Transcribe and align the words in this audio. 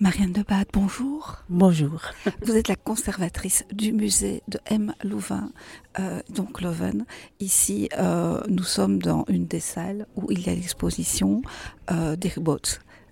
Marianne 0.00 0.32
de 0.32 0.42
Bade, 0.42 0.66
bonjour. 0.72 1.36
Bonjour. 1.50 2.00
Vous 2.40 2.56
êtes 2.56 2.68
la 2.68 2.76
conservatrice 2.76 3.66
du 3.70 3.92
musée 3.92 4.42
de 4.48 4.58
M. 4.64 4.94
Louvain, 5.04 5.52
euh, 5.98 6.22
donc 6.30 6.62
Loven. 6.62 7.04
Ici, 7.38 7.90
euh, 7.98 8.40
nous 8.48 8.62
sommes 8.62 9.02
dans 9.02 9.26
une 9.28 9.46
des 9.46 9.60
salles 9.60 10.06
où 10.16 10.32
il 10.32 10.40
y 10.40 10.48
a 10.48 10.54
l'exposition 10.54 11.42
euh, 11.90 12.16
d'Eric 12.16 12.38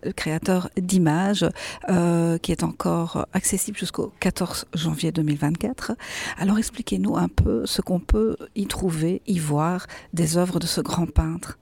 le 0.02 0.12
créateur 0.12 0.70
d'images, 0.78 1.44
euh, 1.90 2.38
qui 2.38 2.52
est 2.52 2.62
encore 2.62 3.26
accessible 3.34 3.76
jusqu'au 3.76 4.12
14 4.20 4.66
janvier 4.72 5.12
2024. 5.12 5.92
Alors 6.38 6.58
expliquez-nous 6.58 7.16
un 7.16 7.28
peu 7.28 7.66
ce 7.66 7.82
qu'on 7.82 8.00
peut 8.00 8.36
y 8.54 8.66
trouver, 8.66 9.20
y 9.26 9.38
voir 9.38 9.86
des 10.14 10.38
œuvres 10.38 10.58
de 10.58 10.66
ce 10.66 10.80
grand 10.80 11.06
peintre. 11.06 11.58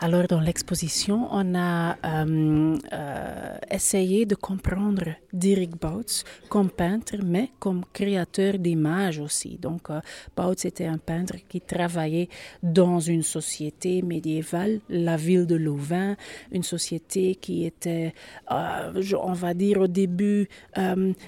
Alors, 0.00 0.28
dans 0.28 0.38
l'exposition, 0.38 1.26
on 1.32 1.56
a 1.56 1.96
euh, 2.04 2.76
euh, 2.92 3.56
essayé 3.68 4.26
de 4.26 4.36
comprendre 4.36 5.06
Dirk 5.32 5.70
Bouts 5.70 6.22
comme 6.48 6.70
peintre, 6.70 7.16
mais 7.26 7.50
comme 7.58 7.82
créateur 7.92 8.58
d'images 8.58 9.18
aussi. 9.18 9.58
Donc, 9.60 9.90
euh, 9.90 10.00
Bouts 10.36 10.64
était 10.64 10.86
un 10.86 10.98
peintre 10.98 11.34
qui 11.48 11.60
travaillait 11.60 12.28
dans 12.62 13.00
une 13.00 13.24
société 13.24 14.02
médiévale, 14.02 14.78
la 14.88 15.16
ville 15.16 15.46
de 15.46 15.56
Louvain, 15.56 16.14
une 16.52 16.62
société 16.62 17.34
qui 17.34 17.64
était, 17.64 18.14
on 18.48 19.32
va 19.32 19.52
dire, 19.52 19.80
au 19.80 19.88
début 19.88 20.48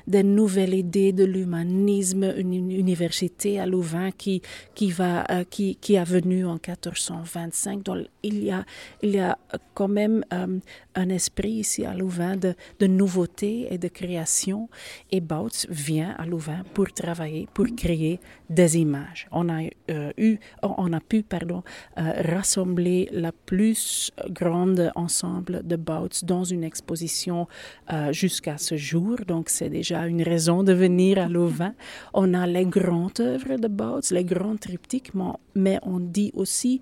des 0.07 0.23
nouvelles 0.23 0.75
idées 0.75 1.13
de 1.13 1.25
l'humanisme, 1.25 2.35
une 2.37 2.71
université 2.71 3.59
à 3.59 3.67
Louvain 3.67 4.13
qui, 4.13 4.43
qui, 4.77 4.93
va, 4.93 5.27
qui, 5.51 5.75
qui 5.75 5.95
est 5.95 6.05
venue 6.05 6.47
en 6.47 6.55
1425. 6.55 7.83
Donc, 7.83 8.07
il 8.23 8.45
y 8.45 8.53
a 8.53 8.60
il 9.03 9.11
y 9.11 9.21
a 9.21 9.39
quand 9.75 9.89
même 9.89 10.25
euh, 10.33 10.59
un 10.95 11.09
esprit 11.09 11.53
ici 11.53 11.85
à 11.85 11.95
Louvain 11.95 12.37
de, 12.37 12.55
nouveauté 12.87 13.69
et 13.71 13.79
de 13.79 13.89
création. 13.89 14.69
Et 15.11 15.21
Bouts 15.21 15.67
vient 15.69 16.15
à 16.19 16.27
Louvain 16.27 16.63
pour 16.75 16.93
travailler, 16.93 17.49
pour 17.55 17.67
créer 17.77 18.21
des 18.49 18.79
images. 18.79 19.27
On 19.33 19.49
a, 19.49 19.63
euh, 19.91 20.13
eu, 20.19 20.39
on 20.63 20.93
a 20.93 21.01
pu 21.01 21.23
pardon, 21.23 21.63
euh, 21.99 22.13
rassembler 22.35 23.09
la 23.13 23.33
plus 23.33 24.13
grande 24.31 24.93
ensemble 24.95 25.67
de 25.67 25.77
Bouts 25.77 26.25
dans 26.25 26.45
une 26.45 26.65
exposition 26.65 27.47
jusqu'à 28.11 28.59
ce 28.59 28.77
jour. 28.77 29.17
Donc, 29.27 29.49
c'est 29.49 29.69
déjà 29.69 30.07
une 30.07 30.23
raison 30.23 30.63
de 30.63 30.73
venir 30.73 31.19
à 31.19 31.29
Louvain. 31.29 31.75
On 32.15 32.35
a 32.35 32.47
les 32.47 32.67
grandes 32.67 33.21
œuvres 33.21 33.57
de 33.57 33.69
Bouts, 33.69 34.11
les 34.11 34.25
grands 34.25 34.57
triptyques, 34.57 35.13
mais 35.55 35.79
on 35.83 35.99
dit 36.01 36.33
aussi, 36.35 36.81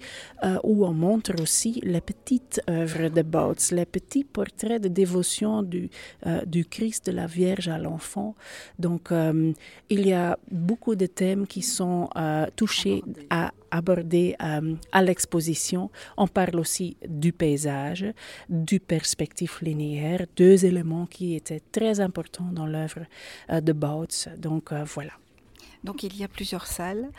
ou 0.65 0.85
on 0.85 0.93
montre 0.93 1.33
aussi 1.41 1.68
les 1.83 2.01
petites 2.01 2.61
œuvres 2.69 3.09
de 3.09 3.23
Bouts, 3.23 3.73
les 3.73 3.87
petits 3.87 4.25
portraits 4.25 4.83
de 4.83 4.89
dévotion 4.89 5.63
du, 5.63 5.91
euh, 6.27 6.45
du 6.45 6.65
Christ, 6.65 7.07
de 7.07 7.13
la 7.13 7.27
Vierge 7.27 7.69
à 7.69 7.79
l'enfant. 7.79 8.35
Donc, 8.79 9.13
euh, 9.13 9.53
il 9.91 10.07
y 10.07 10.13
a 10.13 10.39
beaucoup 10.51 10.95
de 10.97 11.07
thèmes 11.07 11.47
qui 11.47 11.63
sont 11.63 12.09
euh, 12.17 12.47
touchés 12.57 13.03
à 13.31 13.53
aborder 13.71 14.35
à 14.39 15.03
l'exposition. 15.03 15.91
On 16.17 16.27
parle 16.27 16.59
aussi 16.59 16.97
du 17.07 17.35
paysage, 17.35 18.07
du 18.49 18.81
perspective 18.81 19.59
linéaire, 19.61 20.25
deux 20.37 20.65
éléments 20.65 21.05
qui 21.05 21.35
étaient 21.35 21.61
très 21.71 22.01
importants 22.01 22.51
dans 22.51 22.67
l'œuvre 22.67 23.05
de 23.51 23.73
Bouts. 23.75 24.31
Donc, 24.39 24.73
voilà. 24.73 25.13
Donc 25.85 26.03
il 26.03 26.17
y 26.17 26.25
a 26.25 26.29
plusieurs 26.29 26.67
salles 26.67 27.11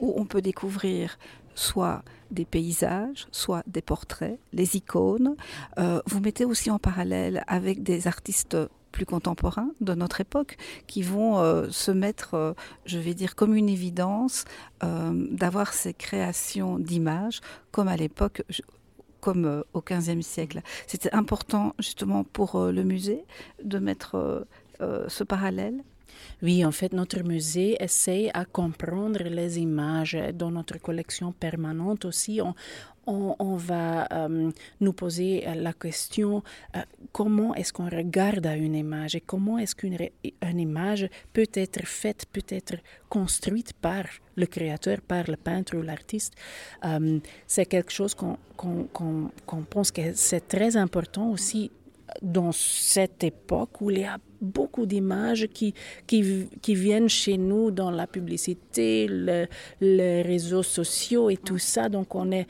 où 0.00 0.14
on 0.16 0.26
peut 0.26 0.42
découvrir 0.42 1.18
soit 1.54 2.02
des 2.30 2.44
paysages, 2.44 3.26
soit 3.32 3.62
des 3.66 3.82
portraits, 3.82 4.38
les 4.52 4.76
icônes. 4.76 5.36
Euh, 5.78 6.00
vous 6.06 6.20
mettez 6.20 6.44
aussi 6.44 6.70
en 6.70 6.78
parallèle 6.78 7.44
avec 7.46 7.82
des 7.82 8.06
artistes 8.06 8.56
plus 8.92 9.06
contemporains 9.06 9.70
de 9.80 9.94
notre 9.94 10.20
époque 10.20 10.56
qui 10.86 11.02
vont 11.02 11.38
euh, 11.38 11.68
se 11.70 11.90
mettre, 11.90 12.34
euh, 12.34 12.52
je 12.86 12.98
vais 12.98 13.14
dire, 13.14 13.36
comme 13.36 13.54
une 13.54 13.68
évidence 13.68 14.44
d'avoir 14.82 15.74
ces 15.74 15.92
créations 15.92 16.78
d'images 16.78 17.40
comme 17.70 17.88
à 17.88 17.96
l'époque 17.96 18.42
comme 19.20 19.62
au 19.74 19.82
XVe 19.82 20.22
siècle. 20.22 20.62
C'était 20.86 21.12
important 21.12 21.74
justement 21.78 22.24
pour 22.24 22.58
le 22.58 22.82
musée 22.82 23.26
de 23.62 23.78
mettre 23.78 24.46
ce 24.80 25.22
parallèle 25.22 25.84
oui, 26.42 26.64
en 26.64 26.72
fait, 26.72 26.92
notre 26.92 27.22
musée 27.22 27.76
essaie 27.82 28.30
à 28.32 28.44
comprendre 28.44 29.22
les 29.22 29.58
images. 29.58 30.16
Dans 30.34 30.50
notre 30.50 30.78
collection 30.78 31.32
permanente 31.32 32.04
aussi, 32.04 32.40
on, 32.40 32.54
on, 33.06 33.56
va 33.56 34.06
euh, 34.12 34.50
nous 34.80 34.92
poser 34.92 35.44
la 35.54 35.72
question 35.72 36.42
euh, 36.76 36.80
comment 37.12 37.54
est-ce 37.54 37.72
qu'on 37.72 37.88
regarde 37.88 38.46
à 38.46 38.56
une 38.56 38.74
image 38.74 39.14
et 39.14 39.20
comment 39.20 39.58
est-ce 39.58 39.74
qu'une 39.74 39.96
image 40.42 41.08
peut 41.32 41.48
être 41.54 41.86
faite, 41.86 42.26
peut 42.32 42.46
être 42.48 42.76
construite 43.08 43.72
par 43.72 44.04
le 44.36 44.46
créateur, 44.46 45.00
par 45.00 45.24
le 45.28 45.36
peintre 45.36 45.76
ou 45.76 45.82
l'artiste? 45.82 46.34
Euh, 46.84 47.18
c'est 47.46 47.66
quelque 47.66 47.92
chose 47.92 48.14
qu'on 48.14 48.36
pense 49.70 49.90
que 49.90 50.12
c'est 50.14 50.46
très 50.46 50.76
important 50.76 51.30
aussi 51.30 51.70
dans 52.22 52.52
cette 52.52 53.24
époque 53.24 53.80
où 53.80 53.90
il 53.90 54.00
y 54.00 54.04
a 54.04 54.18
beaucoup 54.40 54.86
d'images 54.86 55.48
qui, 55.52 55.74
qui, 56.06 56.48
qui, 56.62 56.74
viennent 56.74 57.08
chez 57.08 57.36
nous 57.36 57.70
dans 57.70 57.90
la 57.90 58.06
publicité, 58.06 59.08
les 59.80 60.22
réseaux 60.22 60.62
sociaux 60.62 61.30
et 61.30 61.36
tout 61.36 61.58
ça. 61.58 61.88
Donc 61.88 62.14
on 62.14 62.30
est 62.30 62.46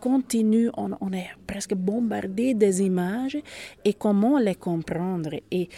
continue, 0.00 0.70
on, 0.76 0.90
on 1.00 1.12
est 1.12 1.30
presque 1.46 1.74
bombardé 1.74 2.54
des 2.54 2.82
images 2.82 3.38
et 3.84 3.94
comment 3.94 4.38
les 4.38 4.54
comprendre. 4.54 5.30
Et 5.50 5.68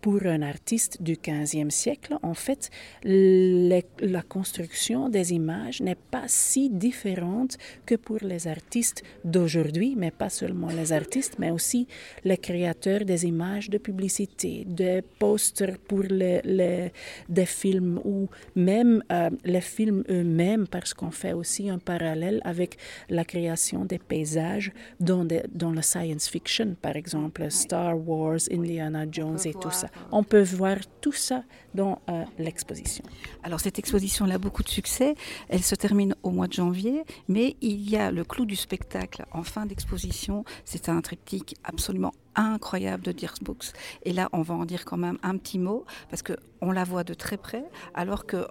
pour 0.00 0.24
un 0.26 0.42
artiste 0.42 1.02
du 1.02 1.14
15e 1.14 1.70
siècle, 1.70 2.16
en 2.22 2.34
fait, 2.34 2.70
la 3.04 4.22
construction 4.22 5.08
des 5.08 5.32
images 5.32 5.80
n'est 5.80 5.96
pas 6.10 6.24
si 6.26 6.70
différente 6.70 7.56
que 7.84 7.94
pour 7.96 8.18
les 8.22 8.46
artistes 8.46 9.02
d'aujourd'hui, 9.24 9.94
mais 9.96 10.10
pas 10.10 10.28
seulement 10.28 10.68
les 10.68 10.92
artistes, 10.92 11.36
mais 11.38 11.50
aussi 11.50 11.86
les 12.24 12.36
créateurs 12.38 13.04
des 13.04 13.26
images 13.26 13.70
de 13.70 13.78
publicité, 13.78 14.64
des 14.66 15.02
posters 15.18 15.78
pour 15.78 16.02
les, 16.02 16.92
des 17.28 17.46
films 17.46 18.00
ou 18.04 18.28
même 18.54 19.02
euh, 19.10 19.30
les 19.44 19.60
films 19.60 20.04
eux-mêmes, 20.08 20.66
parce 20.68 20.94
qu'on 20.94 21.10
fait 21.10 21.32
aussi 21.32 21.68
un 21.68 21.78
parallèle 21.78 22.40
avec 22.44 22.76
la 23.08 23.24
création 23.24 23.84
des 23.84 23.98
paysages 23.98 24.72
dans, 25.00 25.26
dans 25.52 25.72
la 25.72 25.82
science 25.82 26.28
fiction, 26.28 26.76
par 26.80 26.96
exemple 26.96 27.50
Star 27.50 27.96
Wars, 28.08 28.40
Indiana 28.50 29.04
Jones 29.10 29.38
et 29.44 29.52
tout 29.52 29.70
ça. 29.70 29.85
On 30.12 30.22
peut 30.22 30.42
voir 30.42 30.76
tout 31.00 31.12
ça 31.12 31.42
dans 31.74 32.00
euh, 32.08 32.24
l'exposition. 32.38 33.04
Alors 33.42 33.60
cette 33.60 33.78
exposition 33.78 34.24
a 34.30 34.38
beaucoup 34.38 34.62
de 34.62 34.68
succès. 34.68 35.14
Elle 35.48 35.62
se 35.62 35.74
termine 35.74 36.14
au 36.22 36.30
mois 36.30 36.48
de 36.48 36.52
janvier, 36.52 37.04
mais 37.28 37.56
il 37.60 37.88
y 37.88 37.96
a 37.96 38.10
le 38.10 38.24
clou 38.24 38.46
du 38.46 38.56
spectacle 38.56 39.24
en 39.32 39.42
fin 39.42 39.66
d'exposition. 39.66 40.44
C'est 40.64 40.88
un 40.88 41.00
triptyque 41.00 41.56
absolument 41.64 42.12
incroyable 42.34 43.02
de 43.02 43.12
Dirks 43.12 43.42
Books. 43.42 43.72
Et 44.04 44.12
là, 44.12 44.28
on 44.32 44.42
va 44.42 44.54
en 44.54 44.64
dire 44.64 44.84
quand 44.84 44.98
même 44.98 45.18
un 45.22 45.36
petit 45.38 45.58
mot 45.58 45.84
parce 46.10 46.22
que 46.22 46.34
on 46.60 46.72
la 46.72 46.84
voit 46.84 47.04
de 47.04 47.14
très 47.14 47.36
près, 47.36 47.64
alors 47.94 48.26
que 48.26 48.46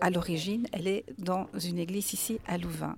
à 0.00 0.10
l'origine, 0.10 0.66
elle 0.72 0.86
est 0.86 1.04
dans 1.18 1.48
une 1.62 1.78
église 1.78 2.12
ici 2.14 2.40
à 2.46 2.56
Louvain. 2.56 2.96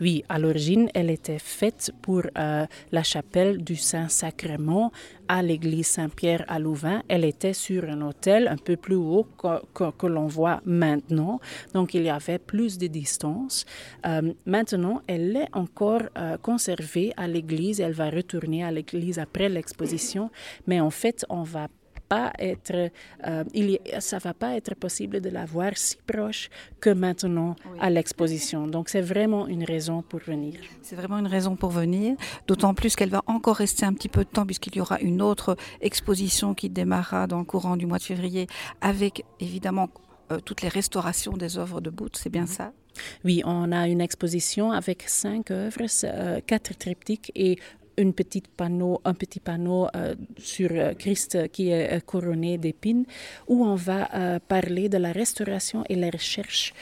Oui, 0.00 0.24
à 0.28 0.38
l'origine, 0.38 0.88
elle 0.94 1.10
était 1.10 1.38
faite 1.38 1.92
pour 2.02 2.22
euh, 2.38 2.66
la 2.92 3.02
chapelle 3.02 3.62
du 3.62 3.76
Saint-Sacrement 3.76 4.92
à 5.28 5.42
l'église 5.42 5.86
Saint-Pierre 5.86 6.44
à 6.48 6.58
Louvain. 6.58 7.02
Elle 7.08 7.24
était 7.24 7.52
sur 7.52 7.84
un 7.84 8.00
hôtel 8.02 8.48
un 8.48 8.56
peu 8.56 8.76
plus 8.76 8.96
haut 8.96 9.26
que, 9.74 10.06
l'on 10.06 10.26
voit 10.26 10.60
maintenant, 10.64 11.40
donc 11.74 11.94
il 11.94 12.02
y 12.02 12.10
avait 12.10 12.38
plus 12.38 12.78
de 12.78 12.86
distance. 12.86 13.64
Euh, 14.06 14.32
maintenant, 14.44 15.02
elle 15.06 15.36
est 15.36 15.48
encore 15.52 16.02
euh, 16.16 16.36
conservée 16.38 17.12
à 17.16 17.26
l'église. 17.26 17.80
Elle 17.80 17.92
va 17.92 18.10
retourner 18.10 18.64
à 18.64 18.70
l'église 18.70 19.18
après 19.18 19.48
l'exposition, 19.48 20.30
mais 20.66 20.80
en 20.80 20.90
fait, 20.90 21.24
on 21.28 21.42
va 21.42 21.68
pas 22.08 22.32
être, 22.38 22.90
euh, 23.26 23.44
il, 23.54 23.78
ça 24.00 24.18
va 24.18 24.34
pas 24.34 24.56
être 24.56 24.74
possible 24.74 25.20
de 25.20 25.30
la 25.30 25.44
voir 25.44 25.72
si 25.76 25.96
proche 26.06 26.48
que 26.80 26.90
maintenant 26.90 27.56
à 27.80 27.90
l'exposition. 27.90 28.66
Donc 28.66 28.88
c'est 28.88 29.00
vraiment 29.00 29.46
une 29.46 29.64
raison 29.64 30.02
pour 30.02 30.20
venir. 30.20 30.54
C'est 30.82 30.96
vraiment 30.96 31.18
une 31.18 31.26
raison 31.26 31.56
pour 31.56 31.70
venir, 31.70 32.16
d'autant 32.46 32.74
plus 32.74 32.96
qu'elle 32.96 33.10
va 33.10 33.22
encore 33.26 33.56
rester 33.56 33.84
un 33.84 33.92
petit 33.92 34.08
peu 34.08 34.24
de 34.24 34.30
temps 34.30 34.46
puisqu'il 34.46 34.76
y 34.76 34.80
aura 34.80 35.00
une 35.00 35.22
autre 35.22 35.56
exposition 35.80 36.54
qui 36.54 36.68
démarrera 36.68 37.26
dans 37.26 37.38
le 37.38 37.44
courant 37.44 37.76
du 37.76 37.86
mois 37.86 37.98
de 37.98 38.04
février 38.04 38.46
avec 38.80 39.24
évidemment 39.40 39.88
euh, 40.32 40.40
toutes 40.40 40.62
les 40.62 40.68
restaurations 40.68 41.36
des 41.36 41.56
œuvres 41.56 41.80
de 41.80 41.90
Booth, 41.90 42.16
c'est 42.16 42.30
bien 42.30 42.42
mhm. 42.42 42.48
ça? 42.48 42.72
Oui, 43.24 43.42
on 43.44 43.72
a 43.72 43.88
une 43.88 44.00
exposition 44.00 44.72
avec 44.72 45.04
cinq 45.06 45.50
œuvres, 45.50 45.86
euh, 46.04 46.40
quatre 46.46 46.76
triptyques 46.76 47.30
et 47.34 47.58
une 47.96 48.12
petite 48.12 48.48
panneau, 48.48 49.00
un 49.04 49.14
petit 49.14 49.40
panneau 49.40 49.88
sur 50.38 50.70
Christ 50.98 51.48
qui 51.50 51.70
est 51.70 52.04
couronné 52.04 52.58
d'épines, 52.58 53.04
où 53.46 53.64
on 53.64 53.74
va 53.74 54.40
parler 54.40 54.88
de 54.88 54.98
la 54.98 55.12
restauration 55.12 55.84
et 55.88 55.96
la 55.96 56.10
recherche 56.10 56.72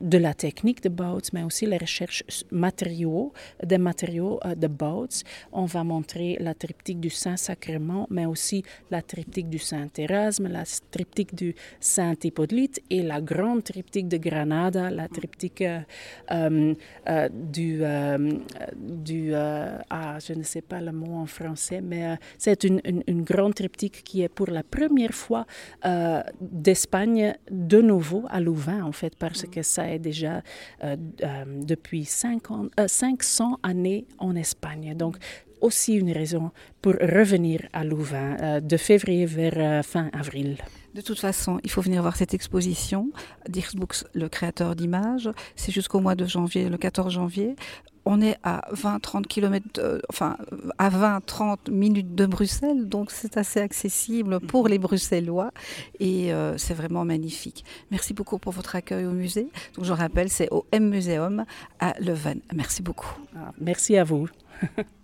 de 0.00 0.18
la 0.18 0.34
technique 0.34 0.82
de 0.82 0.88
Bouts, 0.88 1.30
mais 1.32 1.42
aussi 1.42 1.66
la 1.66 1.78
recherche 1.78 2.24
matériaux, 2.50 3.32
des 3.62 3.78
matériaux 3.78 4.40
de 4.56 4.66
Bouts. 4.66 5.22
On 5.52 5.64
va 5.66 5.84
montrer 5.84 6.36
la 6.40 6.54
triptyque 6.54 7.00
du 7.00 7.10
Saint-Sacrement, 7.10 8.06
mais 8.10 8.26
aussi 8.26 8.62
la 8.90 9.02
triptyque 9.02 9.48
du 9.48 9.58
Saint-Érasme, 9.58 10.48
la 10.48 10.64
triptyque 10.90 11.34
du 11.34 11.54
Saint-Hippolyte 11.80 12.82
et 12.90 13.02
la 13.02 13.20
grande 13.20 13.64
triptyque 13.64 14.08
de 14.08 14.16
Granada, 14.16 14.90
la 14.90 15.08
triptyque 15.08 15.62
euh, 15.62 15.80
euh, 16.30 16.74
euh, 17.08 17.28
du, 17.28 17.82
du 18.76 19.34
ah, 19.34 20.18
je 20.18 20.32
ne 20.32 20.42
sais 20.42 20.55
pas 20.62 20.80
le 20.80 20.92
mot 20.92 21.14
en 21.14 21.26
français, 21.26 21.80
mais 21.80 22.18
c'est 22.38 22.64
une, 22.64 22.80
une, 22.84 23.22
grande 23.22 23.54
triptyque 23.54 24.02
qui 24.04 24.22
est 24.22 24.28
pour 24.28 24.48
la 24.48 24.62
première 24.62 25.12
fois 25.12 25.46
d'Espagne 26.40 27.34
de 27.50 27.80
nouveau 27.80 28.24
à 28.28 28.40
Louvain, 28.40 28.84
en 28.84 28.92
fait, 28.92 29.16
parce 29.16 29.44
que 29.44 29.62
ça 29.62 29.90
est 29.90 29.98
déjà 29.98 30.42
depuis 31.46 32.04
50, 32.04 32.72
500 32.86 33.58
années 33.62 34.06
en 34.18 34.36
Espagne. 34.36 34.94
Donc, 34.94 35.16
aussi 35.60 35.94
une 35.94 36.12
raison 36.12 36.50
pour 36.82 36.92
revenir 36.94 37.66
à 37.72 37.84
Louvain 37.84 38.60
de 38.60 38.76
février 38.76 39.26
vers 39.26 39.84
fin 39.84 40.10
avril. 40.12 40.58
De 40.96 41.02
toute 41.02 41.20
façon, 41.20 41.60
il 41.62 41.70
faut 41.70 41.82
venir 41.82 42.00
voir 42.00 42.16
cette 42.16 42.32
exposition. 42.32 43.10
Books, 43.74 44.04
le 44.14 44.30
créateur 44.30 44.74
d'images, 44.74 45.30
c'est 45.54 45.70
jusqu'au 45.70 46.00
mois 46.00 46.14
de 46.14 46.24
janvier, 46.24 46.70
le 46.70 46.78
14 46.78 47.12
janvier. 47.12 47.54
On 48.08 48.22
est 48.22 48.38
à 48.44 48.62
20-30 48.72 49.26
km, 49.26 50.00
enfin 50.08 50.36
à 50.78 50.88
20-30 50.88 51.70
minutes 51.70 52.14
de 52.14 52.24
Bruxelles, 52.24 52.88
donc 52.88 53.10
c'est 53.10 53.36
assez 53.36 53.60
accessible 53.60 54.40
pour 54.40 54.68
les 54.68 54.78
Bruxellois 54.78 55.50
et 55.98 56.32
euh, 56.32 56.56
c'est 56.56 56.74
vraiment 56.74 57.04
magnifique. 57.04 57.64
Merci 57.90 58.14
beaucoup 58.14 58.38
pour 58.38 58.52
votre 58.52 58.76
accueil 58.76 59.06
au 59.06 59.10
musée. 59.10 59.48
Donc 59.74 59.84
je 59.84 59.92
rappelle, 59.92 60.30
c'est 60.30 60.48
au 60.52 60.66
M 60.70 60.88
Museum 60.88 61.44
à 61.80 61.94
Leuven. 62.00 62.40
Merci 62.54 62.82
beaucoup. 62.82 63.18
Ah, 63.36 63.52
merci 63.60 63.96
à 63.96 64.04
vous. 64.04 64.28